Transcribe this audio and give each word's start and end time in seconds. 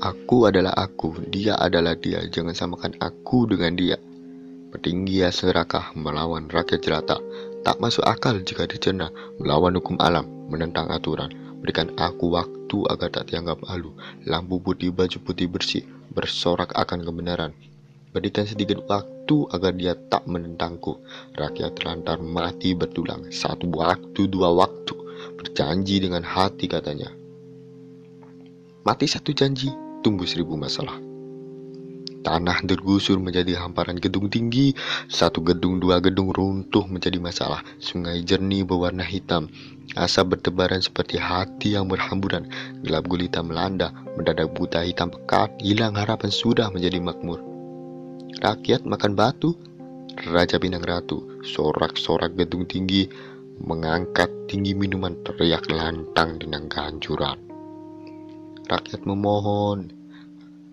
Aku 0.00 0.48
adalah 0.48 0.72
aku, 0.80 1.12
dia 1.28 1.60
adalah 1.60 1.92
dia. 1.92 2.24
Jangan 2.24 2.56
samakan 2.56 2.96
aku 3.04 3.44
dengan 3.44 3.76
dia. 3.76 4.00
Petinggi 4.72 5.20
serakah 5.28 5.92
melawan 5.92 6.48
rakyat 6.48 6.80
jelata. 6.80 7.20
Tak 7.60 7.76
masuk 7.84 8.08
akal 8.08 8.40
jika 8.40 8.64
dicerna 8.64 9.12
melawan 9.36 9.76
hukum 9.76 10.00
alam, 10.00 10.24
menentang 10.48 10.88
aturan. 10.88 11.28
Berikan 11.60 11.92
aku 12.00 12.32
waktu 12.32 12.80
agar 12.88 13.12
tak 13.12 13.28
dianggap 13.28 13.60
halu. 13.68 13.92
Lampu 14.24 14.56
putih, 14.56 14.88
baju 14.88 15.20
putih 15.20 15.52
bersih, 15.52 15.84
bersorak 16.16 16.72
akan 16.72 17.04
kebenaran. 17.04 17.52
Berikan 18.16 18.48
sedikit 18.48 18.80
waktu 18.88 19.36
agar 19.52 19.76
dia 19.76 19.92
tak 20.08 20.24
menentangku. 20.24 20.96
Rakyat 21.36 21.76
terlantar 21.76 22.24
mati 22.24 22.72
bertulang. 22.72 23.28
Satu 23.28 23.68
waktu, 23.68 24.32
dua 24.32 24.48
waktu. 24.48 24.96
Berjanji 25.36 26.00
dengan 26.00 26.24
hati 26.24 26.72
katanya. 26.72 27.12
Mati 28.80 29.04
satu 29.04 29.36
janji, 29.36 29.68
tumbuh 30.00 30.28
seribu 30.28 30.56
masalah. 30.56 30.96
Tanah 32.20 32.60
tergusur 32.68 33.16
menjadi 33.16 33.56
hamparan 33.64 33.96
gedung 33.96 34.28
tinggi, 34.28 34.76
satu 35.08 35.40
gedung 35.40 35.80
dua 35.80 36.04
gedung 36.04 36.28
runtuh 36.28 36.84
menjadi 36.84 37.16
masalah. 37.16 37.64
Sungai 37.80 38.20
jernih 38.20 38.68
berwarna 38.68 39.00
hitam, 39.00 39.48
asap 39.96 40.36
bertebaran 40.36 40.84
seperti 40.84 41.16
hati 41.16 41.80
yang 41.80 41.88
berhamburan. 41.88 42.44
Gelap 42.84 43.08
gulita 43.08 43.40
melanda, 43.40 43.96
mendadak 44.20 44.52
buta 44.52 44.84
hitam 44.84 45.08
pekat, 45.08 45.48
hilang 45.64 45.96
harapan 45.96 46.28
sudah 46.28 46.68
menjadi 46.68 47.00
makmur. 47.00 47.40
Rakyat 48.44 48.84
makan 48.84 49.16
batu, 49.16 49.56
Raja 50.28 50.60
Pinang 50.60 50.84
Ratu, 50.84 51.40
sorak-sorak 51.40 52.36
gedung 52.36 52.68
tinggi, 52.68 53.08
mengangkat 53.64 54.28
tinggi 54.44 54.76
minuman 54.76 55.16
teriak 55.24 55.72
lantang 55.72 56.36
dengan 56.36 56.68
kehancuran. 56.68 57.49
Rakyat 58.70 59.02
memohon, 59.02 59.90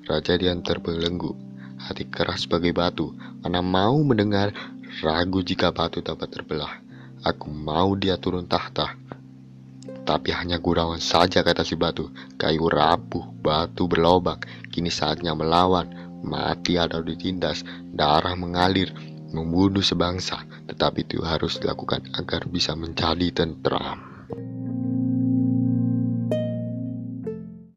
Raja 0.06 0.38
Dian 0.38 0.62
terbelenggu, 0.62 1.34
hati 1.82 2.06
keras 2.06 2.46
sebagai 2.46 2.70
batu, 2.70 3.10
mana 3.42 3.66
mau 3.66 3.98
mendengar 4.06 4.54
ragu 5.02 5.42
jika 5.42 5.74
batu 5.74 6.06
dapat 6.06 6.30
terbelah. 6.30 6.78
Aku 7.26 7.50
mau 7.50 7.98
dia 7.98 8.14
turun 8.22 8.46
tahta. 8.46 8.94
Tapi 10.06 10.30
hanya 10.30 10.62
gurauan 10.62 11.02
saja 11.02 11.42
kata 11.42 11.66
si 11.66 11.74
batu, 11.74 12.14
kayu 12.38 12.70
rapuh, 12.70 13.34
batu 13.42 13.90
berlobak, 13.90 14.46
kini 14.70 14.94
saatnya 14.94 15.34
melawan, 15.34 15.90
mati 16.22 16.78
atau 16.78 17.02
ditindas, 17.02 17.66
darah 17.98 18.38
mengalir, 18.38 18.94
membunuh 19.34 19.82
sebangsa, 19.82 20.46
tetapi 20.70 21.02
itu 21.02 21.26
harus 21.26 21.58
dilakukan 21.58 22.14
agar 22.14 22.46
bisa 22.46 22.78
menjadi 22.78 23.34
tentram. 23.34 24.17